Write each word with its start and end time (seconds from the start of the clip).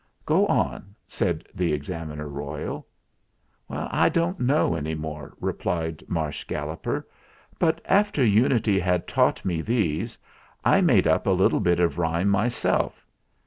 "Go 0.25 0.47
on," 0.47 0.95
said 1.07 1.45
the 1.53 1.71
Examiner 1.73 2.27
Royal. 2.27 2.87
"I 3.69 4.09
don't 4.09 4.39
know 4.39 4.73
any 4.73 4.95
more," 4.95 5.35
replied 5.39 6.03
Marsh 6.07 6.43
Galloper; 6.45 7.07
"but 7.59 7.79
after 7.85 8.25
Unity 8.25 8.79
had 8.79 9.07
taught 9.07 9.45
me 9.45 9.61
these, 9.61 10.17
I 10.65 10.81
made 10.81 11.05
up 11.05 11.27
a 11.27 11.37
little 11.37 11.59
bit 11.59 11.79
of 11.79 11.99
a 11.99 12.01
rhyme 12.01 12.29
my 12.29 12.47
self. 12.47 13.05